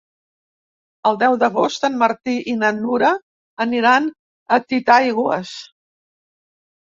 El 1.09 1.17
deu 1.23 1.35
d'agost 1.41 1.83
en 1.89 1.97
Martí 2.03 2.33
i 2.53 2.55
na 2.61 2.71
Nura 2.77 3.11
aniran 3.65 4.07
a 4.57 4.61
Titaigües. 4.71 5.53